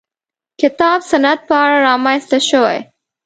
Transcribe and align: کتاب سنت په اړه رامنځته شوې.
کتاب 0.61 0.99
سنت 1.11 1.39
په 1.47 1.55
اړه 1.63 1.77
رامنځته 1.87 2.37
شوې. 2.49 2.77